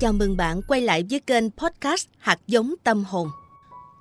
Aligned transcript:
Chào 0.00 0.12
mừng 0.12 0.36
bạn 0.36 0.60
quay 0.68 0.80
lại 0.80 1.04
với 1.10 1.20
kênh 1.20 1.50
podcast 1.50 2.06
Hạt 2.18 2.38
giống 2.46 2.74
tâm 2.84 3.04
hồn. 3.04 3.28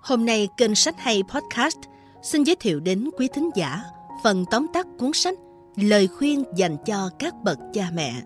Hôm 0.02 0.26
nay 0.26 0.48
kênh 0.58 0.76
Sách 0.76 0.96
hay 1.00 1.24
Podcast 1.34 1.78
xin 2.24 2.44
giới 2.44 2.56
thiệu 2.56 2.80
đến 2.80 3.10
quý 3.18 3.28
thính 3.34 3.50
giả 3.56 3.84
phần 4.24 4.46
tóm 4.52 4.68
tắt 4.74 4.88
cuốn 5.00 5.12
sách 5.14 5.34
Lời 5.76 6.08
khuyên 6.08 6.44
dành 6.56 6.78
cho 6.86 7.10
các 7.20 7.34
bậc 7.44 7.58
cha 7.74 7.90
mẹ. 7.94 8.22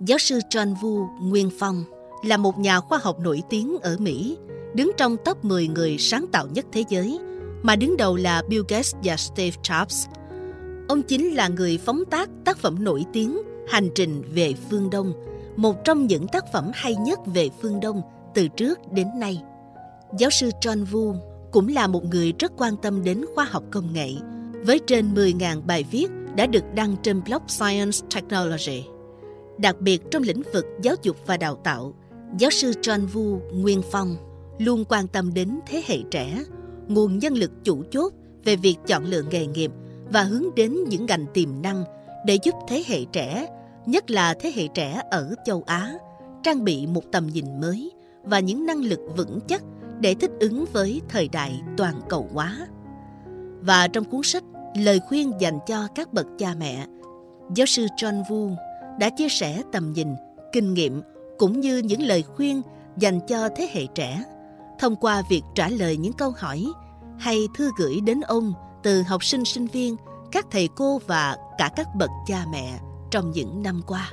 Giáo 0.00 0.18
sư 0.18 0.40
John 0.50 0.74
Vu 0.74 1.06
Nguyên 1.20 1.50
Phong 1.58 1.84
là 2.24 2.36
một 2.36 2.58
nhà 2.58 2.80
khoa 2.80 2.98
học 2.98 3.20
nổi 3.20 3.42
tiếng 3.50 3.78
ở 3.82 3.96
Mỹ, 3.98 4.36
đứng 4.74 4.90
trong 4.96 5.16
top 5.24 5.44
10 5.44 5.68
người 5.68 5.98
sáng 5.98 6.26
tạo 6.32 6.46
nhất 6.46 6.66
thế 6.72 6.84
giới, 6.88 7.18
mà 7.62 7.76
đứng 7.76 7.96
đầu 7.96 8.16
là 8.16 8.42
Bill 8.48 8.62
Gates 8.68 8.94
và 9.04 9.16
Steve 9.16 9.56
Jobs. 9.62 10.08
Ông 10.88 11.02
chính 11.02 11.34
là 11.34 11.48
người 11.48 11.78
phóng 11.78 12.04
tác 12.10 12.28
tác 12.44 12.58
phẩm 12.58 12.84
nổi 12.84 13.04
tiếng 13.12 13.38
Hành 13.68 13.88
trình 13.94 14.22
về 14.34 14.54
phương 14.70 14.90
Đông– 14.90 15.12
một 15.58 15.84
trong 15.84 16.06
những 16.06 16.28
tác 16.28 16.52
phẩm 16.52 16.70
hay 16.74 16.94
nhất 16.94 17.18
về 17.26 17.48
phương 17.62 17.80
Đông 17.80 18.02
từ 18.34 18.48
trước 18.48 18.78
đến 18.92 19.06
nay. 19.14 19.42
Giáo 20.18 20.30
sư 20.30 20.50
John 20.60 20.84
Vu 20.84 21.14
cũng 21.50 21.68
là 21.68 21.86
một 21.86 22.04
người 22.04 22.32
rất 22.38 22.52
quan 22.56 22.76
tâm 22.76 23.04
đến 23.04 23.24
khoa 23.34 23.44
học 23.44 23.62
công 23.70 23.92
nghệ, 23.92 24.10
với 24.66 24.80
trên 24.86 25.14
10.000 25.14 25.62
bài 25.66 25.84
viết 25.90 26.06
đã 26.36 26.46
được 26.46 26.64
đăng 26.74 26.96
trên 27.02 27.22
blog 27.24 27.42
Science 27.48 27.98
Technology. 28.14 28.84
Đặc 29.58 29.80
biệt 29.80 30.02
trong 30.10 30.22
lĩnh 30.22 30.42
vực 30.54 30.66
giáo 30.82 30.94
dục 31.02 31.16
và 31.26 31.36
đào 31.36 31.54
tạo, 31.64 31.94
giáo 32.38 32.50
sư 32.50 32.72
John 32.82 33.06
Vu 33.06 33.38
Nguyên 33.52 33.82
Phong 33.90 34.16
luôn 34.58 34.84
quan 34.88 35.08
tâm 35.08 35.34
đến 35.34 35.60
thế 35.66 35.82
hệ 35.86 35.96
trẻ, 36.10 36.44
nguồn 36.88 37.18
nhân 37.18 37.34
lực 37.34 37.50
chủ 37.64 37.82
chốt 37.90 38.12
về 38.44 38.56
việc 38.56 38.76
chọn 38.86 39.04
lựa 39.04 39.22
nghề 39.30 39.46
nghiệp 39.46 39.72
và 40.12 40.22
hướng 40.22 40.44
đến 40.56 40.84
những 40.88 41.06
ngành 41.06 41.26
tiềm 41.34 41.62
năng 41.62 41.84
để 42.26 42.38
giúp 42.42 42.54
thế 42.68 42.84
hệ 42.86 43.04
trẻ 43.12 43.46
nhất 43.90 44.10
là 44.10 44.34
thế 44.40 44.52
hệ 44.54 44.68
trẻ 44.68 45.02
ở 45.10 45.34
châu 45.44 45.62
Á, 45.66 45.94
trang 46.42 46.64
bị 46.64 46.86
một 46.86 47.02
tầm 47.12 47.26
nhìn 47.26 47.60
mới 47.60 47.92
và 48.22 48.38
những 48.38 48.66
năng 48.66 48.80
lực 48.80 49.00
vững 49.16 49.38
chắc 49.48 49.62
để 50.00 50.14
thích 50.14 50.30
ứng 50.40 50.64
với 50.72 51.00
thời 51.08 51.28
đại 51.28 51.60
toàn 51.76 52.00
cầu 52.08 52.28
hóa. 52.32 52.66
Và 53.60 53.88
trong 53.88 54.04
cuốn 54.04 54.20
sách 54.24 54.44
Lời 54.74 55.00
khuyên 55.08 55.32
dành 55.38 55.58
cho 55.66 55.88
các 55.94 56.12
bậc 56.12 56.26
cha 56.38 56.54
mẹ, 56.58 56.86
giáo 57.54 57.66
sư 57.66 57.86
John 57.96 58.22
Wu 58.22 58.56
đã 58.98 59.10
chia 59.10 59.28
sẻ 59.28 59.62
tầm 59.72 59.92
nhìn, 59.92 60.08
kinh 60.52 60.74
nghiệm 60.74 61.02
cũng 61.38 61.60
như 61.60 61.78
những 61.78 62.02
lời 62.02 62.22
khuyên 62.22 62.62
dành 62.96 63.20
cho 63.20 63.48
thế 63.56 63.68
hệ 63.72 63.86
trẻ 63.94 64.24
thông 64.78 64.96
qua 64.96 65.22
việc 65.30 65.42
trả 65.54 65.68
lời 65.68 65.96
những 65.96 66.12
câu 66.12 66.32
hỏi 66.36 66.64
hay 67.18 67.38
thư 67.56 67.70
gửi 67.78 68.00
đến 68.00 68.20
ông 68.20 68.52
từ 68.82 69.02
học 69.02 69.24
sinh 69.24 69.44
sinh 69.44 69.66
viên, 69.66 69.96
các 70.32 70.46
thầy 70.50 70.68
cô 70.76 71.00
và 71.06 71.36
cả 71.58 71.70
các 71.76 71.86
bậc 71.94 72.10
cha 72.26 72.44
mẹ 72.52 72.78
trong 73.10 73.30
những 73.30 73.62
năm 73.62 73.80
qua. 73.86 74.12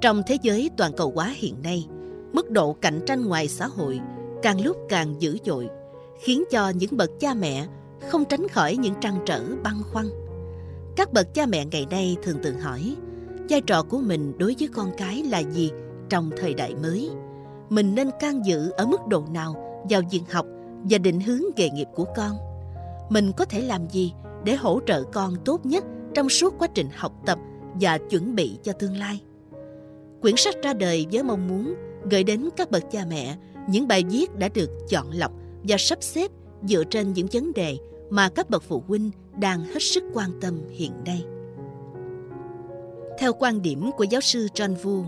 Trong 0.00 0.22
thế 0.26 0.38
giới 0.42 0.70
toàn 0.76 0.92
cầu 0.96 1.12
hóa 1.14 1.32
hiện 1.36 1.62
nay, 1.62 1.88
mức 2.32 2.50
độ 2.50 2.72
cạnh 2.72 3.00
tranh 3.06 3.26
ngoài 3.26 3.48
xã 3.48 3.66
hội 3.66 4.00
càng 4.42 4.60
lúc 4.60 4.76
càng 4.88 5.14
dữ 5.18 5.38
dội, 5.44 5.68
khiến 6.20 6.44
cho 6.50 6.68
những 6.68 6.96
bậc 6.96 7.10
cha 7.20 7.34
mẹ 7.34 7.66
không 8.08 8.24
tránh 8.24 8.48
khỏi 8.48 8.76
những 8.76 8.94
trăn 9.00 9.18
trở 9.26 9.42
băn 9.62 9.74
khoăn. 9.92 10.06
Các 10.96 11.12
bậc 11.12 11.34
cha 11.34 11.46
mẹ 11.46 11.64
ngày 11.64 11.86
nay 11.90 12.16
thường 12.22 12.38
tự 12.42 12.54
hỏi, 12.54 12.96
vai 13.48 13.60
trò 13.60 13.82
của 13.82 13.98
mình 13.98 14.38
đối 14.38 14.56
với 14.58 14.68
con 14.68 14.90
cái 14.98 15.22
là 15.22 15.38
gì 15.38 15.70
trong 16.08 16.30
thời 16.36 16.54
đại 16.54 16.74
mới? 16.74 17.10
Mình 17.70 17.94
nên 17.94 18.10
can 18.20 18.46
dự 18.46 18.70
ở 18.70 18.86
mức 18.86 19.06
độ 19.06 19.24
nào 19.30 19.82
vào 19.90 20.00
việc 20.10 20.22
học 20.32 20.46
và 20.90 20.98
định 20.98 21.20
hướng 21.20 21.42
nghề 21.56 21.70
nghiệp 21.70 21.88
của 21.94 22.06
con? 22.16 22.36
Mình 23.08 23.32
có 23.36 23.44
thể 23.44 23.60
làm 23.60 23.88
gì 23.88 24.12
để 24.44 24.54
hỗ 24.54 24.80
trợ 24.86 25.02
con 25.02 25.34
tốt 25.44 25.66
nhất 25.66 25.84
trong 26.14 26.28
suốt 26.28 26.54
quá 26.58 26.68
trình 26.74 26.88
học 26.96 27.12
tập 27.26 27.38
và 27.80 27.98
chuẩn 27.98 28.34
bị 28.34 28.58
cho 28.62 28.72
tương 28.72 28.96
lai. 28.96 29.20
Quyển 30.20 30.36
sách 30.36 30.54
ra 30.62 30.72
đời 30.72 31.06
với 31.12 31.22
mong 31.22 31.48
muốn 31.48 31.74
gửi 32.10 32.24
đến 32.24 32.48
các 32.56 32.70
bậc 32.70 32.82
cha 32.90 33.04
mẹ 33.10 33.36
những 33.68 33.88
bài 33.88 34.04
viết 34.10 34.36
đã 34.36 34.48
được 34.48 34.70
chọn 34.88 35.10
lọc 35.10 35.32
và 35.62 35.76
sắp 35.78 35.98
xếp 36.02 36.30
dựa 36.62 36.84
trên 36.84 37.12
những 37.12 37.26
vấn 37.32 37.52
đề 37.52 37.76
mà 38.10 38.28
các 38.28 38.50
bậc 38.50 38.62
phụ 38.62 38.82
huynh 38.88 39.10
đang 39.38 39.64
hết 39.64 39.78
sức 39.80 40.04
quan 40.14 40.30
tâm 40.40 40.60
hiện 40.70 40.92
nay. 41.06 41.24
Theo 43.18 43.32
quan 43.32 43.62
điểm 43.62 43.90
của 43.96 44.04
giáo 44.04 44.20
sư 44.20 44.46
John 44.54 44.74
Vu, 44.74 45.04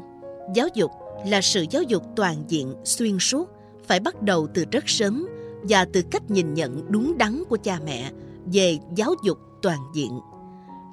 giáo 0.54 0.68
dục 0.74 0.90
là 1.26 1.40
sự 1.40 1.66
giáo 1.70 1.82
dục 1.82 2.02
toàn 2.16 2.36
diện 2.48 2.74
xuyên 2.84 3.18
suốt 3.18 3.50
phải 3.84 4.00
bắt 4.00 4.22
đầu 4.22 4.48
từ 4.54 4.64
rất 4.70 4.88
sớm 4.88 5.28
và 5.62 5.84
từ 5.92 6.02
cách 6.10 6.30
nhìn 6.30 6.54
nhận 6.54 6.82
đúng 6.88 7.18
đắn 7.18 7.42
của 7.48 7.56
cha 7.62 7.78
mẹ 7.84 8.10
về 8.52 8.78
giáo 8.94 9.14
dục 9.24 9.38
toàn 9.62 9.78
diện. 9.94 10.20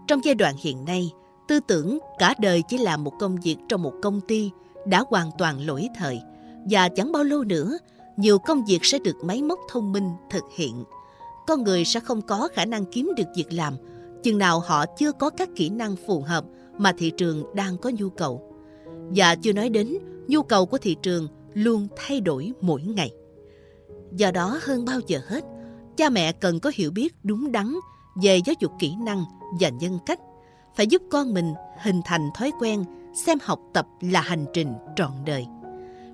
Trong 0.08 0.20
giai 0.24 0.36
đoạn 0.36 0.56
hiện 0.60 0.86
nay, 0.86 1.12
tư 1.48 1.60
tưởng 1.68 2.00
cả 2.20 2.36
đời 2.40 2.64
chỉ 2.68 2.78
làm 2.78 3.04
một 3.04 3.14
công 3.20 3.36
việc 3.44 3.58
trong 3.70 3.84
một 3.84 3.94
công 4.02 4.22
ty, 4.22 4.52
đã 4.86 5.04
hoàn 5.10 5.32
toàn 5.38 5.66
lỗi 5.66 5.88
thời. 5.96 6.22
Và 6.70 6.90
chẳng 6.90 7.12
bao 7.12 7.24
lâu 7.24 7.44
nữa, 7.44 7.78
nhiều 8.18 8.40
công 8.40 8.66
việc 8.66 8.86
sẽ 8.86 9.00
được 9.00 9.16
máy 9.24 9.42
móc 9.42 9.60
thông 9.70 9.92
minh 9.92 10.10
thực 10.30 10.44
hiện. 10.56 10.84
Con 11.48 11.64
người 11.64 11.86
sẽ 11.86 12.00
không 12.00 12.22
có 12.22 12.50
khả 12.54 12.66
năng 12.66 12.86
kiếm 12.86 13.12
được 13.18 13.28
việc 13.36 13.54
làm, 13.54 13.74
chừng 14.24 14.38
nào 14.38 14.60
họ 14.60 14.86
chưa 14.86 15.12
có 15.12 15.30
các 15.30 15.50
kỹ 15.56 15.70
năng 15.70 15.96
phù 16.08 16.22
hợp 16.22 16.46
mà 16.78 16.94
thị 16.98 17.12
trường 17.18 17.56
đang 17.56 17.78
có 17.78 17.90
nhu 17.90 18.10
cầu. 18.10 18.54
Và 19.16 19.36
chưa 19.36 19.54
nói 19.54 19.70
đến, 19.70 19.98
nhu 20.28 20.44
cầu 20.44 20.66
của 20.66 20.78
thị 20.78 20.96
trường 21.02 21.28
luôn 21.54 21.88
thay 21.96 22.22
đổi 22.22 22.52
mỗi 22.62 22.82
ngày. 22.82 23.12
Do 24.12 24.32
đó 24.32 24.60
hơn 24.62 24.86
bao 24.86 25.00
giờ 25.08 25.20
hết, 25.28 25.44
cha 25.98 26.10
mẹ 26.10 26.32
cần 26.32 26.60
có 26.60 26.72
hiểu 26.76 26.92
biết 26.92 27.16
đúng 27.24 27.52
đắn 27.52 27.74
về 28.24 28.38
giáo 28.46 28.56
dục 28.60 28.72
kỹ 28.80 28.94
năng 29.00 29.24
và 29.60 29.70
nhân 29.70 30.00
cách 30.06 30.20
phải 30.78 30.88
giúp 30.88 31.02
con 31.12 31.34
mình 31.34 31.54
hình 31.82 32.02
thành 32.06 32.30
thói 32.36 32.52
quen 32.60 32.84
xem 33.26 33.38
học 33.42 33.60
tập 33.74 33.88
là 34.02 34.22
hành 34.22 34.46
trình 34.54 34.74
trọn 34.96 35.12
đời. 35.26 35.46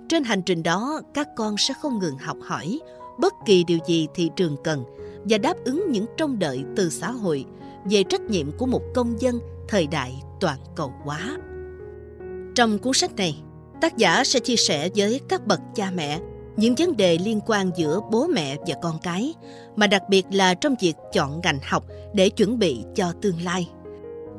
Trên 0.09 0.23
hành 0.23 0.41
trình 0.41 0.63
đó, 0.63 1.01
các 1.13 1.27
con 1.35 1.55
sẽ 1.57 1.73
không 1.81 1.99
ngừng 1.99 2.17
học 2.17 2.37
hỏi 2.41 2.79
bất 3.19 3.33
kỳ 3.45 3.63
điều 3.63 3.79
gì 3.87 4.07
thị 4.15 4.29
trường 4.35 4.55
cần 4.63 4.83
và 5.23 5.37
đáp 5.37 5.53
ứng 5.65 5.85
những 5.89 6.05
trông 6.17 6.39
đợi 6.39 6.63
từ 6.75 6.89
xã 6.89 7.11
hội 7.11 7.45
về 7.85 8.03
trách 8.03 8.21
nhiệm 8.21 8.57
của 8.57 8.65
một 8.65 8.81
công 8.95 9.21
dân 9.21 9.39
thời 9.67 9.87
đại 9.87 10.21
toàn 10.39 10.59
cầu 10.75 10.93
hóa. 11.03 11.37
Trong 12.55 12.79
cuốn 12.79 12.93
sách 12.93 13.15
này, 13.15 13.41
tác 13.81 13.97
giả 13.97 14.23
sẽ 14.23 14.39
chia 14.39 14.55
sẻ 14.55 14.89
với 14.95 15.21
các 15.29 15.47
bậc 15.47 15.59
cha 15.75 15.91
mẹ 15.95 16.19
những 16.57 16.75
vấn 16.75 16.97
đề 16.97 17.17
liên 17.17 17.39
quan 17.45 17.71
giữa 17.75 18.01
bố 18.11 18.27
mẹ 18.27 18.57
và 18.67 18.75
con 18.81 18.99
cái, 19.03 19.33
mà 19.75 19.87
đặc 19.87 20.01
biệt 20.09 20.25
là 20.31 20.53
trong 20.53 20.75
việc 20.79 20.93
chọn 21.13 21.41
ngành 21.43 21.59
học 21.63 21.85
để 22.13 22.29
chuẩn 22.29 22.59
bị 22.59 22.83
cho 22.95 23.13
tương 23.21 23.41
lai. 23.41 23.69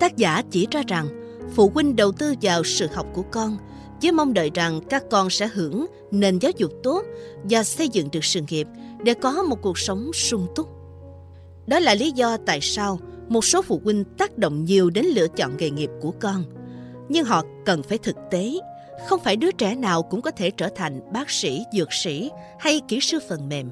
Tác 0.01 0.17
giả 0.17 0.43
chỉ 0.51 0.67
ra 0.71 0.83
rằng 0.89 1.09
phụ 1.55 1.71
huynh 1.75 1.97
đầu 1.97 2.13
tư 2.13 2.35
vào 2.43 2.65
sự 2.65 2.87
học 2.95 3.07
của 3.15 3.25
con 3.31 3.57
với 4.03 4.13
mong 4.13 4.35
đợi 4.35 4.51
rằng 4.55 4.81
các 4.91 5.05
con 5.11 5.31
sẽ 5.31 5.49
hưởng 5.53 5.87
nền 6.11 6.39
giáo 6.39 6.53
dục 6.57 6.73
tốt 6.83 7.03
và 7.45 7.63
xây 7.63 7.89
dựng 7.89 8.09
được 8.13 8.25
sự 8.25 8.41
nghiệp 8.49 8.69
để 9.05 9.15
có 9.15 9.43
một 9.43 9.63
cuộc 9.63 9.79
sống 9.79 10.11
sung 10.13 10.47
túc. 10.57 10.69
Đó 11.67 11.79
là 11.79 11.95
lý 11.95 12.11
do 12.11 12.37
tại 12.47 12.61
sao 12.61 12.99
một 13.29 13.45
số 13.45 13.63
phụ 13.63 13.81
huynh 13.85 14.05
tác 14.05 14.39
động 14.39 14.65
nhiều 14.65 14.91
đến 14.91 15.07
lựa 15.07 15.29
chọn 15.29 15.57
nghề 15.57 15.71
nghiệp 15.71 15.91
của 16.01 16.11
con. 16.21 16.45
Nhưng 17.09 17.25
họ 17.25 17.43
cần 17.65 17.83
phải 17.83 17.99
thực 17.99 18.17
tế, 18.31 18.53
không 19.09 19.21
phải 19.25 19.37
đứa 19.37 19.51
trẻ 19.51 19.75
nào 19.75 20.03
cũng 20.03 20.23
có 20.23 20.31
thể 20.31 20.51
trở 20.51 20.69
thành 20.77 21.01
bác 21.13 21.31
sĩ, 21.31 21.65
dược 21.73 21.93
sĩ 21.93 22.31
hay 22.59 22.81
kỹ 22.89 22.99
sư 23.01 23.19
phần 23.29 23.49
mềm. 23.49 23.71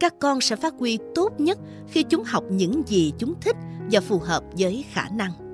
Các 0.00 0.14
con 0.18 0.40
sẽ 0.40 0.56
phát 0.56 0.74
huy 0.78 0.98
tốt 1.14 1.40
nhất 1.40 1.58
khi 1.88 2.02
chúng 2.02 2.24
học 2.24 2.44
những 2.50 2.82
gì 2.86 3.12
chúng 3.18 3.34
thích 3.40 3.56
và 3.90 4.00
phù 4.00 4.18
hợp 4.18 4.42
với 4.58 4.84
khả 4.92 5.08
năng. 5.08 5.47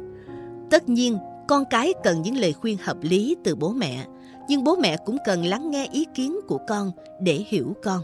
Tất 0.75 0.89
nhiên, 0.89 1.19
con 1.49 1.65
cái 1.71 1.95
cần 2.05 2.23
những 2.23 2.37
lời 2.37 2.53
khuyên 2.53 2.79
hợp 2.83 2.97
lý 3.01 3.37
từ 3.45 3.55
bố 3.57 3.73
mẹ, 3.73 4.07
nhưng 4.49 4.65
bố 4.65 4.77
mẹ 4.77 4.97
cũng 4.97 5.17
cần 5.25 5.45
lắng 5.45 5.71
nghe 5.71 5.89
ý 5.93 6.07
kiến 6.15 6.41
của 6.49 6.59
con 6.69 6.91
để 7.21 7.45
hiểu 7.49 7.75
con. 7.83 8.03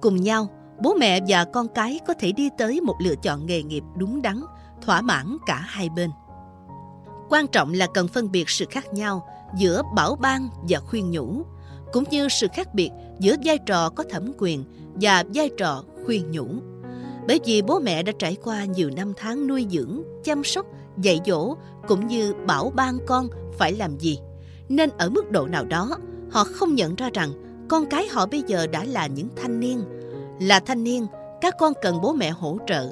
Cùng 0.00 0.16
nhau, 0.16 0.48
bố 0.82 0.94
mẹ 0.94 1.20
và 1.28 1.44
con 1.44 1.68
cái 1.68 2.00
có 2.06 2.14
thể 2.14 2.32
đi 2.32 2.48
tới 2.58 2.80
một 2.80 2.94
lựa 3.04 3.14
chọn 3.22 3.46
nghề 3.46 3.62
nghiệp 3.62 3.82
đúng 3.96 4.22
đắn, 4.22 4.40
thỏa 4.82 5.00
mãn 5.00 5.36
cả 5.46 5.64
hai 5.66 5.88
bên. 5.88 6.10
Quan 7.30 7.46
trọng 7.46 7.72
là 7.72 7.86
cần 7.94 8.08
phân 8.08 8.32
biệt 8.32 8.50
sự 8.50 8.64
khác 8.70 8.92
nhau 8.92 9.26
giữa 9.56 9.82
bảo 9.94 10.16
ban 10.16 10.48
và 10.68 10.78
khuyên 10.78 11.10
nhủ, 11.10 11.42
cũng 11.92 12.04
như 12.10 12.28
sự 12.28 12.46
khác 12.52 12.74
biệt 12.74 12.90
giữa 13.18 13.34
vai 13.44 13.58
trò 13.58 13.90
có 13.90 14.04
thẩm 14.10 14.32
quyền 14.38 14.64
và 14.94 15.24
vai 15.34 15.50
trò 15.58 15.82
khuyên 16.04 16.30
nhủ. 16.30 16.46
Bởi 17.26 17.40
vì 17.44 17.62
bố 17.62 17.78
mẹ 17.78 18.02
đã 18.02 18.12
trải 18.18 18.36
qua 18.44 18.64
nhiều 18.64 18.90
năm 18.96 19.12
tháng 19.16 19.46
nuôi 19.46 19.66
dưỡng, 19.70 20.02
chăm 20.24 20.44
sóc 20.44 20.66
dạy 20.98 21.20
dỗ 21.26 21.56
cũng 21.88 22.06
như 22.06 22.34
bảo 22.46 22.72
ban 22.74 22.98
con 23.06 23.28
phải 23.58 23.72
làm 23.72 23.98
gì. 23.98 24.18
Nên 24.68 24.90
ở 24.98 25.10
mức 25.10 25.30
độ 25.30 25.46
nào 25.46 25.64
đó, 25.64 25.98
họ 26.30 26.44
không 26.44 26.74
nhận 26.74 26.94
ra 26.94 27.10
rằng 27.14 27.30
con 27.68 27.86
cái 27.86 28.08
họ 28.08 28.26
bây 28.26 28.42
giờ 28.46 28.66
đã 28.66 28.84
là 28.84 29.06
những 29.06 29.28
thanh 29.36 29.60
niên. 29.60 29.82
Là 30.40 30.60
thanh 30.60 30.84
niên, 30.84 31.06
các 31.40 31.54
con 31.58 31.72
cần 31.82 32.00
bố 32.00 32.12
mẹ 32.12 32.30
hỗ 32.30 32.58
trợ, 32.66 32.90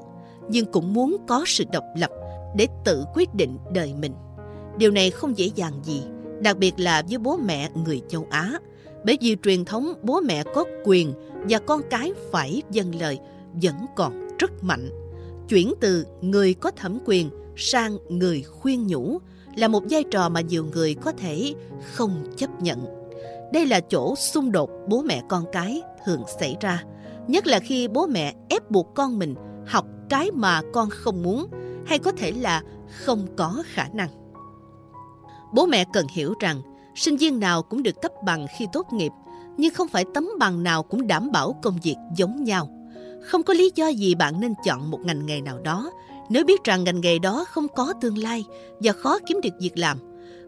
nhưng 0.49 0.73
cũng 0.73 0.95
muốn 0.95 1.17
có 1.29 1.45
sự 1.47 1.65
độc 1.73 1.85
lập 1.97 2.11
để 2.57 2.67
tự 2.85 3.05
quyết 3.15 3.35
định 3.35 3.59
đời 3.73 3.95
mình. 3.99 4.13
Điều 4.79 4.91
này 4.91 5.11
không 5.11 5.39
dễ 5.39 5.51
dàng 5.55 5.73
gì, 5.83 6.03
đặc 6.41 6.59
biệt 6.59 6.75
là 6.77 7.03
với 7.09 7.19
bố 7.19 7.37
mẹ 7.37 7.71
người 7.85 8.03
châu 8.09 8.27
Á, 8.31 8.59
bởi 9.05 9.19
vì 9.21 9.37
truyền 9.43 9.65
thống 9.65 9.93
bố 10.03 10.21
mẹ 10.21 10.45
có 10.55 10.65
quyền 10.85 11.13
và 11.49 11.59
con 11.59 11.81
cái 11.91 12.13
phải 12.31 12.63
dâng 12.71 12.95
lời 12.95 13.19
vẫn 13.63 13.75
còn 13.97 14.29
rất 14.39 14.65
mạnh. 14.65 14.91
Chuyển 15.49 15.75
từ 15.81 16.07
người 16.21 16.55
có 16.55 16.71
thẩm 16.71 16.99
quyền 17.05 17.31
sang 17.59 17.99
người 18.09 18.43
khuyên 18.43 18.87
nhủ 18.87 19.19
là 19.57 19.69
một 19.69 19.83
vai 19.91 20.05
trò 20.11 20.29
mà 20.29 20.41
nhiều 20.41 20.67
người 20.73 20.95
có 20.95 21.13
thể 21.13 21.55
không 21.95 22.25
chấp 22.37 22.63
nhận. 22.63 22.87
đây 23.53 23.67
là 23.67 23.81
chỗ 23.81 24.15
xung 24.17 24.53
đột 24.53 24.71
bố 24.89 25.03
mẹ 25.03 25.23
con 25.29 25.45
cái 25.53 25.83
thường 26.05 26.23
xảy 26.41 26.57
ra, 26.61 26.85
nhất 27.29 27.47
là 27.47 27.61
khi 27.61 27.89
bố 27.89 28.07
mẹ 28.07 28.35
ép 28.49 28.71
buộc 28.71 28.95
con 28.95 29.19
mình 29.19 29.35
học 29.67 29.87
cái 30.09 30.31
mà 30.31 30.63
con 30.73 30.91
không 30.91 31.23
muốn 31.23 31.47
hay 31.87 31.99
có 31.99 32.13
thể 32.13 32.33
là 32.33 32.63
không 33.05 33.27
có 33.37 33.63
khả 33.67 33.89
năng. 33.93 34.09
Bố 35.55 35.67
mẹ 35.67 35.85
cần 35.93 36.07
hiểu 36.15 36.35
rằng 36.41 36.63
sinh 36.95 37.17
viên 37.17 37.41
nào 37.41 37.63
cũng 37.63 37.83
được 37.83 38.03
cấp 38.03 38.13
bằng 38.25 38.47
khi 38.59 38.67
tốt 38.73 38.87
nghiệp, 38.93 39.13
nhưng 39.57 39.75
không 39.75 39.89
phải 39.89 40.05
tấm 40.15 40.29
bằng 40.39 40.63
nào 40.63 40.83
cũng 40.83 41.07
đảm 41.07 41.31
bảo 41.33 41.59
công 41.63 41.79
việc 41.83 41.97
giống 42.17 42.45
nhau. 42.45 42.69
Không 43.23 43.43
có 43.43 43.55
lý 43.55 43.73
do 43.75 43.89
gì 43.89 44.15
bạn 44.15 44.41
nên 44.41 44.55
chọn 44.65 44.91
một 44.91 45.01
ngành 45.05 45.27
nghề 45.27 45.41
nào 45.41 45.59
đó 45.59 45.91
nếu 46.31 46.45
biết 46.45 46.65
rằng 46.65 46.85
ngành 46.85 47.01
nghề 47.01 47.19
đó 47.19 47.45
không 47.49 47.69
có 47.69 47.93
tương 48.01 48.19
lai 48.19 48.45
và 48.81 48.93
khó 48.93 49.19
kiếm 49.27 49.41
được 49.43 49.55
việc 49.61 49.79
làm. 49.79 49.99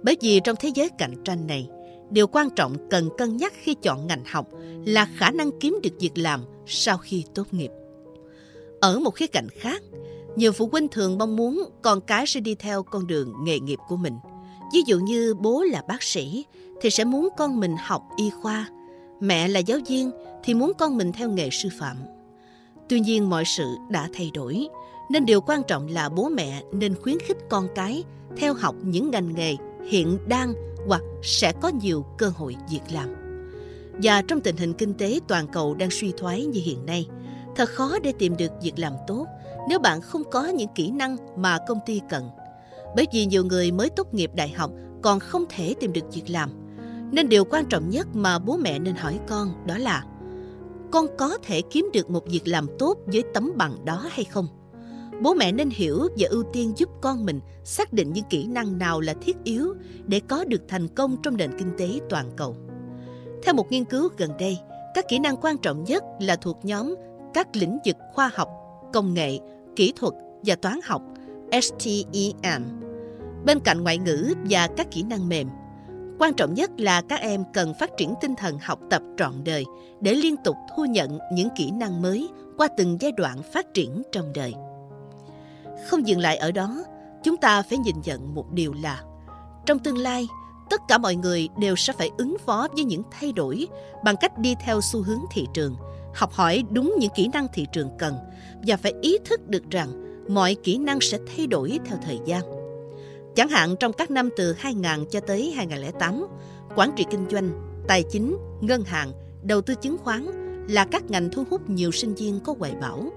Bởi 0.02 0.16
vì 0.20 0.40
trong 0.44 0.56
thế 0.60 0.68
giới 0.74 0.88
cạnh 0.98 1.14
tranh 1.24 1.46
này, 1.46 1.68
điều 2.10 2.26
quan 2.26 2.50
trọng 2.50 2.88
cần 2.90 3.08
cân 3.18 3.36
nhắc 3.36 3.52
khi 3.62 3.74
chọn 3.82 4.06
ngành 4.06 4.24
học 4.30 4.48
là 4.86 5.08
khả 5.16 5.30
năng 5.30 5.50
kiếm 5.60 5.78
được 5.82 5.90
việc 6.00 6.18
làm 6.18 6.44
sau 6.66 6.98
khi 6.98 7.24
tốt 7.34 7.44
nghiệp. 7.50 7.70
Ở 8.80 8.98
một 8.98 9.10
khía 9.10 9.26
cạnh 9.26 9.48
khác, 9.58 9.82
nhiều 10.36 10.52
phụ 10.52 10.68
huynh 10.72 10.88
thường 10.88 11.18
mong 11.18 11.36
muốn 11.36 11.70
con 11.82 12.00
cái 12.00 12.26
sẽ 12.26 12.40
đi 12.40 12.54
theo 12.54 12.82
con 12.82 13.06
đường 13.06 13.34
nghề 13.44 13.60
nghiệp 13.60 13.78
của 13.88 13.96
mình. 13.96 14.14
Ví 14.72 14.82
dụ 14.86 14.98
như 14.98 15.34
bố 15.34 15.62
là 15.62 15.82
bác 15.88 16.02
sĩ 16.02 16.44
thì 16.80 16.90
sẽ 16.90 17.04
muốn 17.04 17.28
con 17.36 17.60
mình 17.60 17.76
học 17.84 18.02
y 18.16 18.30
khoa, 18.30 18.68
mẹ 19.20 19.48
là 19.48 19.60
giáo 19.60 19.78
viên 19.86 20.10
thì 20.44 20.54
muốn 20.54 20.72
con 20.78 20.96
mình 20.96 21.12
theo 21.12 21.30
nghề 21.30 21.50
sư 21.50 21.68
phạm. 21.78 21.96
Tuy 22.88 23.00
nhiên 23.00 23.30
mọi 23.30 23.44
sự 23.44 23.64
đã 23.90 24.08
thay 24.12 24.30
đổi, 24.34 24.68
nên 25.10 25.24
điều 25.24 25.40
quan 25.40 25.62
trọng 25.62 25.88
là 25.88 26.08
bố 26.08 26.28
mẹ 26.28 26.62
nên 26.72 26.94
khuyến 26.94 27.18
khích 27.18 27.36
con 27.48 27.68
cái 27.74 28.04
theo 28.36 28.54
học 28.54 28.74
những 28.82 29.10
ngành 29.10 29.34
nghề 29.34 29.56
hiện 29.88 30.18
đang 30.28 30.54
hoặc 30.86 31.02
sẽ 31.22 31.52
có 31.52 31.68
nhiều 31.68 32.04
cơ 32.18 32.28
hội 32.28 32.56
việc 32.70 32.80
làm. 32.92 33.08
Và 34.02 34.22
trong 34.22 34.40
tình 34.40 34.56
hình 34.56 34.72
kinh 34.72 34.94
tế 34.94 35.20
toàn 35.28 35.46
cầu 35.52 35.74
đang 35.74 35.90
suy 35.90 36.12
thoái 36.16 36.46
như 36.46 36.60
hiện 36.64 36.86
nay, 36.86 37.08
thật 37.56 37.68
khó 37.68 37.98
để 38.02 38.12
tìm 38.18 38.36
được 38.36 38.52
việc 38.62 38.78
làm 38.78 38.92
tốt 39.06 39.26
nếu 39.68 39.78
bạn 39.78 40.00
không 40.00 40.22
có 40.30 40.46
những 40.46 40.68
kỹ 40.74 40.90
năng 40.90 41.16
mà 41.36 41.58
công 41.68 41.78
ty 41.86 42.00
cần. 42.10 42.30
Bởi 42.96 43.06
vì 43.12 43.26
nhiều 43.26 43.44
người 43.44 43.72
mới 43.72 43.90
tốt 43.90 44.14
nghiệp 44.14 44.30
đại 44.34 44.48
học 44.48 44.70
còn 45.02 45.20
không 45.20 45.44
thể 45.48 45.74
tìm 45.80 45.92
được 45.92 46.14
việc 46.14 46.30
làm. 46.30 46.50
Nên 47.12 47.28
điều 47.28 47.44
quan 47.44 47.64
trọng 47.66 47.90
nhất 47.90 48.06
mà 48.14 48.38
bố 48.38 48.56
mẹ 48.56 48.78
nên 48.78 48.94
hỏi 48.94 49.18
con 49.28 49.66
đó 49.66 49.78
là 49.78 50.04
con 50.92 51.06
có 51.18 51.38
thể 51.42 51.62
kiếm 51.70 51.90
được 51.92 52.10
một 52.10 52.26
việc 52.26 52.48
làm 52.48 52.66
tốt 52.78 52.98
với 53.06 53.24
tấm 53.34 53.52
bằng 53.56 53.84
đó 53.84 54.06
hay 54.10 54.24
không? 54.24 54.59
Bố 55.22 55.34
mẹ 55.34 55.52
nên 55.52 55.70
hiểu 55.70 56.08
và 56.18 56.28
ưu 56.30 56.42
tiên 56.52 56.72
giúp 56.76 56.88
con 57.00 57.26
mình 57.26 57.40
xác 57.64 57.92
định 57.92 58.12
những 58.12 58.24
kỹ 58.30 58.46
năng 58.46 58.78
nào 58.78 59.00
là 59.00 59.14
thiết 59.22 59.36
yếu 59.44 59.74
để 60.06 60.20
có 60.28 60.44
được 60.44 60.62
thành 60.68 60.88
công 60.88 61.16
trong 61.22 61.36
nền 61.36 61.58
kinh 61.58 61.70
tế 61.78 62.00
toàn 62.08 62.30
cầu. 62.36 62.56
Theo 63.42 63.54
một 63.54 63.72
nghiên 63.72 63.84
cứu 63.84 64.08
gần 64.16 64.30
đây, 64.38 64.58
các 64.94 65.04
kỹ 65.08 65.18
năng 65.18 65.36
quan 65.36 65.58
trọng 65.58 65.84
nhất 65.84 66.04
là 66.20 66.36
thuộc 66.36 66.58
nhóm 66.62 66.94
các 67.34 67.56
lĩnh 67.56 67.78
vực 67.84 67.96
khoa 68.12 68.30
học, 68.34 68.48
công 68.92 69.14
nghệ, 69.14 69.38
kỹ 69.76 69.92
thuật 69.96 70.14
và 70.42 70.54
toán 70.54 70.80
học 70.84 71.02
STEM. 71.62 72.62
Bên 73.44 73.60
cạnh 73.60 73.82
ngoại 73.82 73.98
ngữ 73.98 74.34
và 74.50 74.68
các 74.76 74.90
kỹ 74.90 75.02
năng 75.02 75.28
mềm, 75.28 75.48
quan 76.18 76.34
trọng 76.34 76.54
nhất 76.54 76.70
là 76.78 77.02
các 77.08 77.20
em 77.20 77.44
cần 77.52 77.72
phát 77.80 77.90
triển 77.96 78.14
tinh 78.20 78.34
thần 78.34 78.58
học 78.62 78.80
tập 78.90 79.02
trọn 79.18 79.32
đời 79.44 79.64
để 80.00 80.14
liên 80.14 80.36
tục 80.44 80.56
thu 80.76 80.84
nhận 80.84 81.18
những 81.32 81.48
kỹ 81.56 81.70
năng 81.70 82.02
mới 82.02 82.28
qua 82.56 82.68
từng 82.76 82.96
giai 83.00 83.12
đoạn 83.12 83.42
phát 83.42 83.74
triển 83.74 84.02
trong 84.12 84.32
đời. 84.34 84.54
Không 85.86 86.08
dừng 86.08 86.20
lại 86.20 86.36
ở 86.36 86.52
đó, 86.52 86.84
chúng 87.22 87.36
ta 87.36 87.62
phải 87.62 87.78
nhìn 87.78 87.96
nhận 88.04 88.34
một 88.34 88.52
điều 88.52 88.72
là 88.82 89.02
trong 89.66 89.78
tương 89.78 89.98
lai, 89.98 90.28
tất 90.70 90.80
cả 90.88 90.98
mọi 90.98 91.14
người 91.14 91.48
đều 91.58 91.76
sẽ 91.76 91.92
phải 91.92 92.10
ứng 92.18 92.36
phó 92.46 92.68
với 92.74 92.84
những 92.84 93.02
thay 93.10 93.32
đổi 93.32 93.66
bằng 94.04 94.16
cách 94.20 94.38
đi 94.38 94.54
theo 94.64 94.80
xu 94.80 95.02
hướng 95.02 95.20
thị 95.30 95.46
trường, 95.54 95.76
học 96.14 96.32
hỏi 96.32 96.64
đúng 96.70 96.94
những 96.98 97.10
kỹ 97.16 97.28
năng 97.32 97.46
thị 97.52 97.66
trường 97.72 97.88
cần 97.98 98.14
và 98.66 98.76
phải 98.76 98.92
ý 99.02 99.18
thức 99.24 99.48
được 99.48 99.70
rằng 99.70 99.88
mọi 100.34 100.54
kỹ 100.54 100.78
năng 100.78 101.00
sẽ 101.00 101.18
thay 101.26 101.46
đổi 101.46 101.78
theo 101.84 101.98
thời 102.02 102.18
gian. 102.24 102.42
Chẳng 103.36 103.48
hạn 103.48 103.76
trong 103.80 103.92
các 103.92 104.10
năm 104.10 104.28
từ 104.36 104.52
2000 104.58 104.84
cho 105.10 105.20
tới 105.20 105.52
2008, 105.56 106.26
quản 106.76 106.90
trị 106.96 107.04
kinh 107.10 107.26
doanh, 107.30 107.50
tài 107.88 108.04
chính, 108.10 108.36
ngân 108.60 108.84
hàng, 108.84 109.12
đầu 109.42 109.60
tư 109.60 109.74
chứng 109.74 109.98
khoán 109.98 110.26
là 110.68 110.84
các 110.84 111.10
ngành 111.10 111.28
thu 111.32 111.44
hút 111.50 111.70
nhiều 111.70 111.90
sinh 111.92 112.14
viên 112.14 112.40
có 112.40 112.54
hoài 112.58 112.72
bão. 112.80 113.12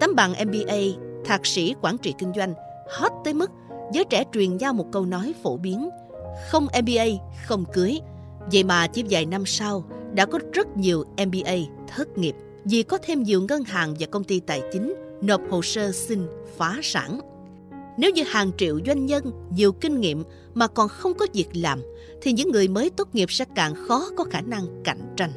Tấm 0.00 0.14
bằng 0.14 0.32
MBA 0.46 0.76
thạc 1.24 1.46
sĩ 1.46 1.74
quản 1.82 1.98
trị 1.98 2.14
kinh 2.18 2.32
doanh, 2.36 2.54
hot 2.98 3.12
tới 3.24 3.34
mức 3.34 3.50
giới 3.92 4.04
trẻ 4.04 4.24
truyền 4.32 4.56
giao 4.56 4.72
một 4.72 4.86
câu 4.92 5.06
nói 5.06 5.34
phổ 5.42 5.56
biến, 5.56 5.88
không 6.50 6.66
MBA 6.82 7.04
không 7.46 7.64
cưới. 7.72 8.00
Vậy 8.52 8.64
mà 8.64 8.86
chỉ 8.86 9.04
vài 9.10 9.26
năm 9.26 9.46
sau, 9.46 9.84
đã 10.14 10.26
có 10.26 10.38
rất 10.52 10.76
nhiều 10.76 11.04
MBA 11.26 11.54
thất 11.96 12.18
nghiệp 12.18 12.34
vì 12.64 12.82
có 12.82 12.98
thêm 13.02 13.22
nhiều 13.22 13.42
ngân 13.48 13.64
hàng 13.64 13.94
và 14.00 14.06
công 14.06 14.24
ty 14.24 14.40
tài 14.40 14.62
chính 14.72 14.94
nộp 15.22 15.40
hồ 15.50 15.62
sơ 15.62 15.92
xin 15.92 16.26
phá 16.56 16.78
sản. 16.82 17.20
Nếu 17.96 18.10
như 18.10 18.22
hàng 18.22 18.50
triệu 18.56 18.80
doanh 18.86 19.06
nhân 19.06 19.32
nhiều 19.50 19.72
kinh 19.72 20.00
nghiệm 20.00 20.24
mà 20.54 20.66
còn 20.66 20.88
không 20.88 21.14
có 21.14 21.26
việc 21.32 21.48
làm, 21.52 21.82
thì 22.22 22.32
những 22.32 22.52
người 22.52 22.68
mới 22.68 22.90
tốt 22.90 23.08
nghiệp 23.12 23.30
sẽ 23.30 23.44
càng 23.54 23.74
khó 23.74 24.08
có 24.16 24.24
khả 24.24 24.40
năng 24.40 24.82
cạnh 24.84 25.14
tranh. 25.16 25.30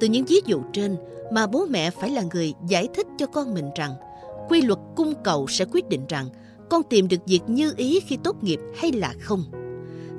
Từ 0.00 0.06
những 0.06 0.24
ví 0.24 0.40
dụ 0.46 0.62
trên 0.72 0.96
mà 1.32 1.46
bố 1.46 1.66
mẹ 1.70 1.90
phải 1.90 2.10
là 2.10 2.22
người 2.32 2.54
giải 2.68 2.88
thích 2.94 3.06
cho 3.18 3.26
con 3.26 3.54
mình 3.54 3.70
rằng 3.76 3.94
quy 4.48 4.62
luật 4.62 4.78
cung 4.96 5.14
cầu 5.24 5.46
sẽ 5.48 5.64
quyết 5.72 5.88
định 5.88 6.06
rằng 6.08 6.26
con 6.70 6.82
tìm 6.82 7.08
được 7.08 7.26
việc 7.26 7.40
như 7.46 7.72
ý 7.76 8.00
khi 8.00 8.16
tốt 8.24 8.44
nghiệp 8.44 8.60
hay 8.76 8.92
là 8.92 9.14
không. 9.20 9.44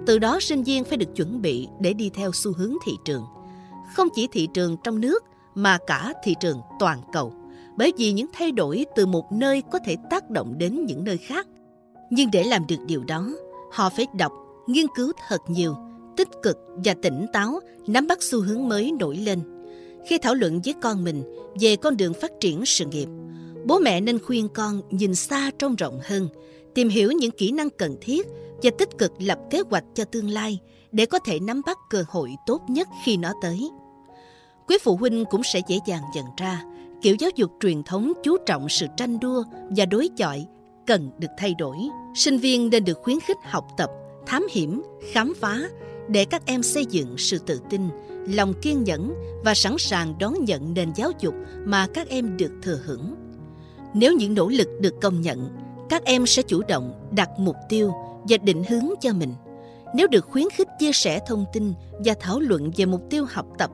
Từ 0.05 0.19
đó 0.19 0.39
sinh 0.41 0.63
viên 0.63 0.83
phải 0.83 0.97
được 0.97 1.15
chuẩn 1.15 1.41
bị 1.41 1.67
để 1.79 1.93
đi 1.93 2.09
theo 2.09 2.31
xu 2.33 2.53
hướng 2.53 2.73
thị 2.85 2.91
trường. 3.05 3.23
Không 3.95 4.07
chỉ 4.15 4.27
thị 4.31 4.47
trường 4.53 4.77
trong 4.83 5.01
nước 5.01 5.23
mà 5.55 5.77
cả 5.87 6.13
thị 6.23 6.35
trường 6.39 6.61
toàn 6.79 7.01
cầu. 7.13 7.33
Bởi 7.77 7.93
vì 7.97 8.11
những 8.11 8.27
thay 8.33 8.51
đổi 8.51 8.85
từ 8.95 9.05
một 9.05 9.31
nơi 9.31 9.63
có 9.71 9.79
thể 9.85 9.95
tác 10.09 10.29
động 10.29 10.57
đến 10.57 10.85
những 10.85 11.03
nơi 11.03 11.17
khác. 11.17 11.47
Nhưng 12.09 12.29
để 12.31 12.43
làm 12.43 12.67
được 12.67 12.79
điều 12.87 13.03
đó, 13.03 13.29
họ 13.71 13.89
phải 13.89 14.07
đọc, 14.15 14.31
nghiên 14.67 14.85
cứu 14.95 15.11
thật 15.27 15.41
nhiều, 15.47 15.75
tích 16.17 16.29
cực 16.43 16.57
và 16.85 16.93
tỉnh 17.01 17.25
táo 17.33 17.59
nắm 17.87 18.07
bắt 18.07 18.23
xu 18.23 18.41
hướng 18.41 18.69
mới 18.69 18.91
nổi 18.99 19.17
lên. 19.17 19.39
Khi 20.07 20.17
thảo 20.17 20.35
luận 20.35 20.61
với 20.65 20.73
con 20.81 21.03
mình 21.03 21.23
về 21.61 21.75
con 21.75 21.97
đường 21.97 22.13
phát 22.13 22.31
triển 22.39 22.65
sự 22.65 22.85
nghiệp, 22.85 23.07
bố 23.65 23.79
mẹ 23.79 24.01
nên 24.01 24.19
khuyên 24.19 24.49
con 24.49 24.81
nhìn 24.89 25.15
xa 25.15 25.51
trông 25.59 25.75
rộng 25.75 25.99
hơn, 26.03 26.29
tìm 26.75 26.89
hiểu 26.89 27.11
những 27.11 27.31
kỹ 27.31 27.51
năng 27.51 27.69
cần 27.69 27.95
thiết 28.01 28.27
và 28.63 28.71
tích 28.77 28.89
cực 28.97 29.11
lập 29.19 29.39
kế 29.49 29.61
hoạch 29.69 29.83
cho 29.93 30.05
tương 30.05 30.29
lai 30.29 30.59
để 30.91 31.05
có 31.05 31.19
thể 31.19 31.39
nắm 31.39 31.61
bắt 31.65 31.77
cơ 31.89 32.03
hội 32.07 32.29
tốt 32.45 32.61
nhất 32.69 32.87
khi 33.05 33.17
nó 33.17 33.33
tới. 33.41 33.69
Quý 34.67 34.77
phụ 34.81 34.95
huynh 34.95 35.25
cũng 35.25 35.41
sẽ 35.53 35.61
dễ 35.67 35.79
dàng 35.87 36.01
nhận 36.15 36.25
ra 36.37 36.63
kiểu 37.01 37.15
giáo 37.19 37.29
dục 37.35 37.51
truyền 37.59 37.83
thống 37.83 38.13
chú 38.23 38.37
trọng 38.45 38.69
sự 38.69 38.85
tranh 38.97 39.19
đua 39.19 39.43
và 39.69 39.85
đối 39.85 40.09
chọi 40.17 40.45
cần 40.87 41.09
được 41.19 41.27
thay 41.37 41.53
đổi. 41.57 41.77
Sinh 42.15 42.37
viên 42.37 42.69
nên 42.69 42.85
được 42.85 42.99
khuyến 43.03 43.19
khích 43.19 43.37
học 43.43 43.67
tập, 43.77 43.89
thám 44.25 44.47
hiểm, 44.51 44.81
khám 45.11 45.33
phá 45.39 45.59
để 46.07 46.25
các 46.25 46.45
em 46.45 46.63
xây 46.63 46.85
dựng 46.85 47.17
sự 47.17 47.37
tự 47.37 47.59
tin, 47.69 47.81
lòng 48.27 48.53
kiên 48.61 48.83
nhẫn 48.83 49.13
và 49.45 49.53
sẵn 49.53 49.75
sàng 49.79 50.15
đón 50.19 50.45
nhận 50.45 50.73
nền 50.73 50.91
giáo 50.95 51.11
dục 51.19 51.33
mà 51.65 51.87
các 51.93 52.07
em 52.07 52.37
được 52.37 52.51
thừa 52.61 52.79
hưởng. 52.85 53.22
Nếu 53.93 54.13
những 54.13 54.33
nỗ 54.33 54.49
lực 54.49 54.67
được 54.81 54.93
công 55.01 55.21
nhận, 55.21 55.49
các 55.89 56.03
em 56.05 56.25
sẽ 56.25 56.41
chủ 56.41 56.61
động 56.67 57.09
đặt 57.11 57.29
mục 57.37 57.55
tiêu 57.69 57.91
và 58.29 58.37
định 58.37 58.63
hướng 58.69 58.85
cho 59.01 59.13
mình. 59.13 59.33
Nếu 59.95 60.07
được 60.07 60.25
khuyến 60.25 60.45
khích 60.53 60.67
chia 60.79 60.91
sẻ 60.93 61.19
thông 61.27 61.45
tin 61.53 61.73
và 62.05 62.13
thảo 62.19 62.39
luận 62.39 62.71
về 62.77 62.85
mục 62.85 63.01
tiêu 63.09 63.25
học 63.29 63.45
tập, 63.57 63.71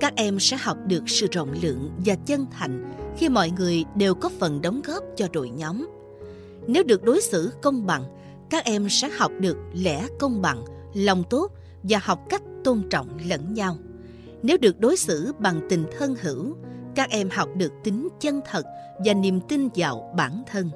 các 0.00 0.12
em 0.16 0.40
sẽ 0.40 0.56
học 0.56 0.76
được 0.86 1.02
sự 1.06 1.26
rộng 1.32 1.54
lượng 1.62 1.90
và 2.04 2.14
chân 2.14 2.46
thành 2.50 2.94
khi 3.16 3.28
mọi 3.28 3.50
người 3.50 3.84
đều 3.94 4.14
có 4.14 4.30
phần 4.38 4.60
đóng 4.62 4.80
góp 4.84 5.02
cho 5.16 5.28
đội 5.32 5.50
nhóm. 5.50 5.88
Nếu 6.66 6.82
được 6.82 7.04
đối 7.04 7.20
xử 7.20 7.52
công 7.62 7.86
bằng, 7.86 8.02
các 8.50 8.64
em 8.64 8.88
sẽ 8.88 9.08
học 9.08 9.32
được 9.40 9.56
lẽ 9.74 10.06
công 10.18 10.42
bằng, 10.42 10.64
lòng 10.94 11.24
tốt 11.30 11.52
và 11.82 11.98
học 12.02 12.20
cách 12.28 12.42
tôn 12.64 12.82
trọng 12.90 13.08
lẫn 13.28 13.54
nhau. 13.54 13.76
Nếu 14.42 14.58
được 14.58 14.80
đối 14.80 14.96
xử 14.96 15.32
bằng 15.38 15.60
tình 15.70 15.84
thân 15.98 16.14
hữu, 16.22 16.56
các 16.98 17.10
em 17.10 17.28
học 17.30 17.48
được 17.56 17.72
tính 17.84 18.08
chân 18.20 18.40
thật 18.50 18.62
và 19.04 19.14
niềm 19.14 19.40
tin 19.40 19.68
vào 19.74 20.12
bản 20.16 20.42
thân. 20.46 20.70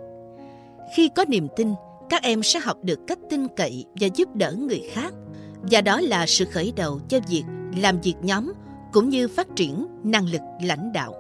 Khi 0.96 1.08
có 1.08 1.24
niềm 1.28 1.48
tin, 1.56 1.74
các 2.10 2.22
em 2.22 2.42
sẽ 2.42 2.60
học 2.60 2.76
được 2.82 3.00
cách 3.06 3.18
tin 3.30 3.48
cậy 3.56 3.84
và 4.00 4.08
giúp 4.14 4.28
đỡ 4.34 4.52
người 4.52 4.82
khác. 4.92 5.14
Và 5.62 5.80
đó 5.80 6.00
là 6.00 6.26
sự 6.26 6.44
khởi 6.44 6.72
đầu 6.76 7.00
cho 7.08 7.20
việc 7.28 7.44
làm 7.76 8.00
việc 8.00 8.14
nhóm 8.22 8.52
cũng 8.92 9.08
như 9.08 9.28
phát 9.28 9.46
triển 9.56 9.86
năng 10.04 10.28
lực 10.28 10.40
lãnh 10.62 10.92
đạo. 10.92 11.14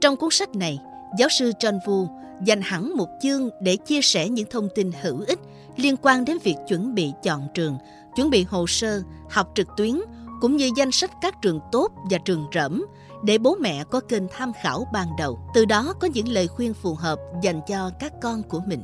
Trong 0.00 0.16
cuốn 0.16 0.30
sách 0.30 0.54
này, 0.54 0.78
giáo 1.18 1.28
sư 1.28 1.52
John 1.60 1.78
Wu 1.80 2.06
dành 2.44 2.60
hẳn 2.62 2.96
một 2.96 3.08
chương 3.22 3.50
để 3.60 3.76
chia 3.76 4.00
sẻ 4.02 4.28
những 4.28 4.46
thông 4.50 4.68
tin 4.74 4.90
hữu 5.02 5.20
ích 5.26 5.38
liên 5.76 5.96
quan 6.02 6.24
đến 6.24 6.38
việc 6.42 6.56
chuẩn 6.68 6.94
bị 6.94 7.12
chọn 7.22 7.48
trường, 7.54 7.78
chuẩn 8.16 8.30
bị 8.30 8.44
hồ 8.44 8.66
sơ, 8.66 9.02
học 9.30 9.52
trực 9.54 9.68
tuyến 9.76 10.00
cũng 10.40 10.56
như 10.56 10.70
danh 10.76 10.90
sách 10.92 11.10
các 11.22 11.42
trường 11.42 11.60
tốt 11.72 11.88
và 12.10 12.18
trường 12.24 12.46
rẫm 12.54 12.84
để 13.24 13.38
bố 13.38 13.56
mẹ 13.60 13.84
có 13.84 14.00
kênh 14.00 14.22
tham 14.30 14.52
khảo 14.62 14.88
ban 14.92 15.08
đầu, 15.18 15.38
từ 15.54 15.64
đó 15.64 15.94
có 16.00 16.08
những 16.14 16.28
lời 16.28 16.48
khuyên 16.48 16.74
phù 16.74 16.94
hợp 16.94 17.18
dành 17.42 17.60
cho 17.68 17.90
các 18.00 18.12
con 18.22 18.42
của 18.42 18.60
mình. 18.66 18.82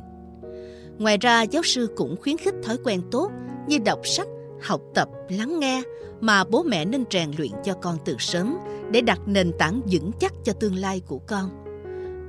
Ngoài 0.97 1.17
ra, 1.17 1.41
giáo 1.41 1.63
sư 1.63 1.89
cũng 1.95 2.15
khuyến 2.21 2.37
khích 2.37 2.53
thói 2.63 2.77
quen 2.83 3.01
tốt 3.11 3.31
như 3.67 3.77
đọc 3.85 3.99
sách, 4.03 4.27
học 4.61 4.81
tập, 4.93 5.09
lắng 5.29 5.59
nghe 5.59 5.81
mà 6.19 6.43
bố 6.43 6.63
mẹ 6.63 6.85
nên 6.85 7.03
rèn 7.11 7.31
luyện 7.37 7.51
cho 7.63 7.73
con 7.73 7.97
từ 8.05 8.15
sớm 8.19 8.57
để 8.91 9.01
đặt 9.01 9.19
nền 9.25 9.51
tảng 9.59 9.81
vững 9.91 10.11
chắc 10.19 10.33
cho 10.43 10.53
tương 10.53 10.75
lai 10.75 11.01
của 11.07 11.19
con. 11.27 11.49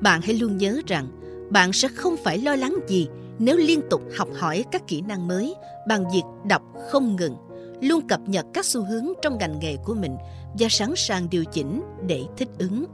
Bạn 0.01 0.21
hãy 0.21 0.35
luôn 0.35 0.57
nhớ 0.57 0.81
rằng 0.87 1.09
bạn 1.51 1.73
sẽ 1.73 1.89
không 1.89 2.17
phải 2.25 2.39
lo 2.39 2.57
lắng 2.57 2.77
gì 2.89 3.09
nếu 3.39 3.57
liên 3.57 3.81
tục 3.91 4.03
học 4.19 4.29
hỏi 4.39 4.65
các 4.71 4.87
kỹ 4.87 5.01
năng 5.01 5.29
mới 5.29 5.55
bằng 5.89 6.05
việc 6.13 6.23
đọc 6.45 6.63
không 6.91 7.17
ngừng, 7.17 7.37
luôn 7.81 8.09
cập 8.09 8.21
nhật 8.27 8.47
các 8.55 8.65
xu 8.65 8.85
hướng 8.85 9.07
trong 9.23 9.39
ngành 9.39 9.59
nghề 9.61 9.77
của 9.77 9.95
mình 9.95 10.17
và 10.59 10.69
sẵn 10.71 10.93
sàng 10.97 11.31
điều 11.31 11.45
chỉnh 11.45 11.83
để 12.07 12.23
thích 12.37 12.49
ứng. 12.59 12.85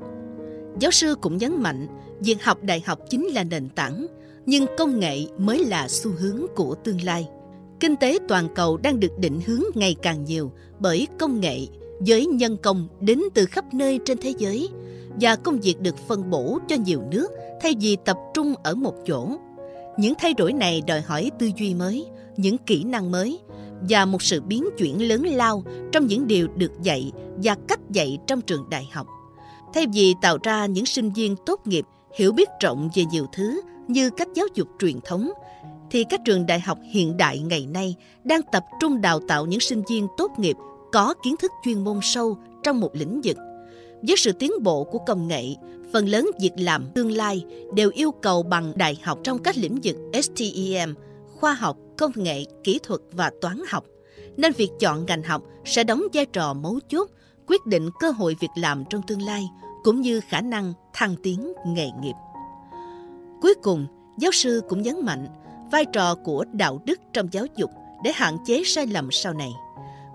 Giáo 0.79 0.91
sư 0.91 1.15
cũng 1.21 1.37
nhấn 1.37 1.63
mạnh, 1.63 1.87
việc 2.21 2.45
học 2.45 2.59
đại 2.63 2.83
học 2.87 2.99
chính 3.11 3.27
là 3.27 3.45
nền 3.45 3.69
tảng, 3.69 4.07
nhưng 4.47 4.67
công 4.79 5.01
nghệ 5.01 5.19
mới 5.39 5.65
là 5.65 5.89
xu 5.89 6.11
hướng 6.11 6.47
của 6.57 6.75
tương 6.75 7.03
lai. 7.03 7.29
Kinh 7.81 7.97
tế 7.97 8.19
toàn 8.29 8.49
cầu 8.55 8.77
đang 8.77 9.01
được 9.01 9.19
định 9.19 9.41
hướng 9.47 9.63
ngày 9.75 9.97
càng 10.03 10.25
nhiều 10.25 10.53
bởi 10.79 11.07
công 11.19 11.41
nghệ 11.41 11.59
với 12.01 12.27
nhân 12.27 12.57
công 12.63 12.89
đến 13.01 13.21
từ 13.35 13.47
khắp 13.47 13.75
nơi 13.75 14.01
trên 14.05 14.19
thế 14.19 14.35
giới 14.39 14.69
và 15.21 15.37
công 15.37 15.61
việc 15.61 15.81
được 15.81 15.97
phân 16.09 16.31
bổ 16.31 16.59
cho 16.69 16.77
nhiều 16.77 17.03
nước 17.11 17.29
thay 17.61 17.75
vì 17.81 17.97
tập 18.05 18.17
trung 18.35 18.55
ở 18.63 18.75
một 18.75 18.95
chỗ. 19.07 19.29
Những 19.99 20.15
thay 20.19 20.35
đổi 20.35 20.53
này 20.53 20.83
đòi 20.87 21.01
hỏi 21.01 21.31
tư 21.39 21.51
duy 21.57 21.75
mới, 21.75 22.07
những 22.37 22.59
kỹ 22.59 22.85
năng 22.85 23.11
mới 23.11 23.39
và 23.89 24.05
một 24.05 24.23
sự 24.23 24.41
biến 24.41 24.65
chuyển 24.79 25.09
lớn 25.09 25.23
lao 25.23 25.63
trong 25.93 26.07
những 26.07 26.27
điều 26.27 26.49
được 26.57 26.73
dạy 26.83 27.13
và 27.43 27.57
cách 27.69 27.81
dạy 27.91 28.19
trong 28.27 28.41
trường 28.41 28.71
đại 28.71 28.89
học. 28.93 29.07
Thay 29.75 29.87
vì 29.93 30.15
tạo 30.23 30.39
ra 30.43 30.67
những 30.67 30.87
sinh 30.87 31.11
viên 31.11 31.37
tốt 31.47 31.67
nghiệp 31.67 31.85
hiểu 32.17 32.33
biết 32.33 32.49
rộng 32.61 32.89
về 32.95 33.05
nhiều 33.13 33.27
thứ 33.33 33.61
như 33.89 34.11
cách 34.11 34.29
giáo 34.35 34.47
dục 34.55 34.69
truyền 34.79 35.01
thống, 35.05 35.31
thì 35.91 36.05
các 36.11 36.21
trường 36.25 36.47
đại 36.47 36.61
học 36.61 36.79
hiện 36.93 37.17
đại 37.17 37.39
ngày 37.39 37.67
nay 37.67 37.95
đang 38.25 38.41
tập 38.53 38.65
trung 38.81 39.01
đào 39.01 39.21
tạo 39.29 39.47
những 39.47 39.61
sinh 39.61 39.83
viên 39.89 40.07
tốt 40.17 40.31
nghiệp 40.39 40.57
có 40.93 41.15
kiến 41.25 41.37
thức 41.37 41.53
chuyên 41.65 41.85
môn 41.85 41.99
sâu 42.03 42.39
trong 42.63 42.81
một 42.81 42.91
lĩnh 42.95 43.21
vực. 43.25 43.37
Với 44.03 44.17
sự 44.17 44.33
tiến 44.33 44.53
bộ 44.63 44.85
của 44.85 44.99
công 44.99 45.29
nghệ, 45.29 45.45
phần 45.93 46.09
lớn 46.09 46.31
việc 46.41 46.53
làm 46.57 46.87
tương 46.95 47.11
lai 47.11 47.45
đều 47.75 47.91
yêu 47.95 48.11
cầu 48.11 48.43
bằng 48.43 48.73
đại 48.77 48.99
học 49.03 49.19
trong 49.25 49.39
các 49.39 49.57
lĩnh 49.57 49.79
vực 49.83 49.97
STEM, 50.23 50.95
khoa 51.41 51.55
học, 51.55 51.77
công 51.99 52.13
nghệ, 52.15 52.45
kỹ 52.65 52.81
thuật 52.83 53.01
và 53.13 53.31
toán 53.41 53.61
học. 53.69 53.85
Nên 54.37 54.53
việc 54.53 54.71
chọn 54.81 55.07
ngành 55.07 55.23
học 55.23 55.43
sẽ 55.65 55.85
đóng 55.85 56.03
vai 56.13 56.27
trò 56.27 56.55
mấu 56.55 56.81
chốt 56.89 57.11
quyết 57.47 57.67
định 57.67 57.91
cơ 58.01 58.11
hội 58.11 58.37
việc 58.41 58.51
làm 58.57 58.85
trong 58.91 59.03
tương 59.03 59.23
lai 59.23 59.49
cũng 59.85 60.01
như 60.01 60.21
khả 60.29 60.41
năng 60.41 60.73
thăng 60.93 61.15
tiến 61.23 61.53
nghề 61.67 61.89
nghiệp. 62.01 62.15
Cuối 63.43 63.55
cùng, 63.63 63.87
giáo 64.19 64.33
sư 64.33 64.63
cũng 64.69 64.83
nhấn 64.83 65.05
mạnh 65.05 65.27
vai 65.73 65.85
trò 65.93 66.15
của 66.15 66.45
đạo 66.53 66.83
đức 66.85 67.01
trong 67.13 67.29
giáo 67.33 67.47
dục 67.57 67.71
để 68.05 68.13
hạn 68.15 68.37
chế 68.47 68.63
sai 68.67 68.87
lầm 68.87 69.09
sau 69.11 69.33
này. 69.33 69.53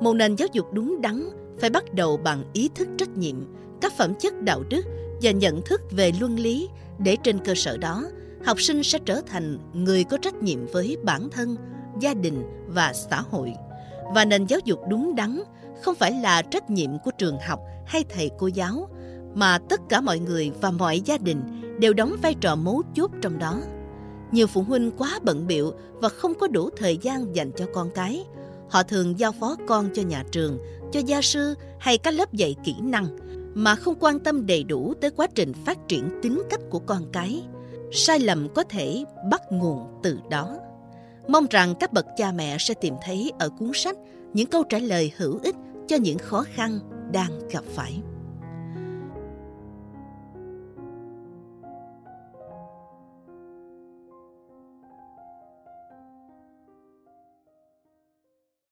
Một 0.01 0.13
nền 0.13 0.35
giáo 0.35 0.47
dục 0.53 0.73
đúng 0.73 1.01
đắn 1.01 1.29
phải 1.59 1.69
bắt 1.69 1.93
đầu 1.93 2.17
bằng 2.17 2.43
ý 2.53 2.69
thức 2.75 2.87
trách 2.97 3.17
nhiệm, 3.17 3.35
các 3.81 3.93
phẩm 3.97 4.13
chất 4.15 4.41
đạo 4.41 4.63
đức 4.69 4.85
và 5.21 5.31
nhận 5.31 5.61
thức 5.61 5.81
về 5.91 6.11
luân 6.19 6.39
lý 6.39 6.69
để 6.99 7.17
trên 7.23 7.39
cơ 7.39 7.53
sở 7.55 7.77
đó 7.77 8.03
học 8.45 8.61
sinh 8.61 8.83
sẽ 8.83 8.99
trở 9.05 9.21
thành 9.27 9.59
người 9.73 10.03
có 10.03 10.17
trách 10.17 10.35
nhiệm 10.35 10.65
với 10.65 10.97
bản 11.03 11.29
thân, 11.29 11.55
gia 11.99 12.13
đình 12.13 12.43
và 12.67 12.93
xã 12.93 13.21
hội. 13.21 13.53
Và 14.15 14.25
nền 14.25 14.45
giáo 14.45 14.59
dục 14.65 14.79
đúng 14.89 15.15
đắn 15.15 15.39
không 15.81 15.95
phải 15.95 16.11
là 16.11 16.41
trách 16.41 16.69
nhiệm 16.69 16.89
của 17.03 17.11
trường 17.17 17.37
học 17.47 17.59
hay 17.85 18.05
thầy 18.09 18.31
cô 18.39 18.47
giáo, 18.47 18.89
mà 19.35 19.57
tất 19.69 19.81
cả 19.89 20.01
mọi 20.01 20.19
người 20.19 20.51
và 20.61 20.71
mọi 20.71 21.01
gia 21.01 21.17
đình 21.17 21.41
đều 21.79 21.93
đóng 21.93 22.15
vai 22.21 22.33
trò 22.33 22.55
mấu 22.55 22.81
chốt 22.93 23.11
trong 23.21 23.39
đó. 23.39 23.61
Nhiều 24.31 24.47
phụ 24.47 24.61
huynh 24.61 24.91
quá 24.97 25.19
bận 25.23 25.47
biệu 25.47 25.73
và 25.93 26.09
không 26.09 26.33
có 26.39 26.47
đủ 26.47 26.69
thời 26.77 26.97
gian 26.97 27.35
dành 27.35 27.51
cho 27.57 27.65
con 27.73 27.89
cái. 27.95 28.25
Họ 28.69 28.83
thường 28.83 29.19
giao 29.19 29.31
phó 29.31 29.55
con 29.67 29.89
cho 29.93 30.01
nhà 30.01 30.23
trường, 30.31 30.59
cho 30.91 30.99
gia 30.99 31.21
sư 31.21 31.55
hay 31.79 31.97
các 31.97 32.13
lớp 32.13 32.33
dạy 32.33 32.55
kỹ 32.63 32.75
năng 32.81 33.17
mà 33.53 33.75
không 33.75 33.95
quan 33.99 34.19
tâm 34.19 34.45
đầy 34.45 34.63
đủ 34.63 34.93
tới 35.01 35.11
quá 35.11 35.27
trình 35.35 35.53
phát 35.65 35.87
triển 35.87 36.19
tính 36.21 36.43
cách 36.49 36.61
của 36.69 36.79
con 36.79 37.11
cái. 37.11 37.43
Sai 37.91 38.19
lầm 38.19 38.47
có 38.55 38.63
thể 38.63 39.03
bắt 39.29 39.41
nguồn 39.49 39.99
từ 40.03 40.19
đó. 40.29 40.57
Mong 41.27 41.45
rằng 41.49 41.75
các 41.79 41.93
bậc 41.93 42.05
cha 42.17 42.31
mẹ 42.31 42.57
sẽ 42.59 42.73
tìm 42.73 42.93
thấy 43.05 43.31
ở 43.39 43.49
cuốn 43.49 43.71
sách 43.73 43.97
những 44.33 44.47
câu 44.47 44.63
trả 44.63 44.79
lời 44.79 45.11
hữu 45.17 45.39
ích 45.43 45.55
cho 45.87 45.95
những 45.95 46.17
khó 46.17 46.43
khăn 46.53 46.79
đang 47.11 47.47
gặp 47.51 47.63
phải. 47.75 48.01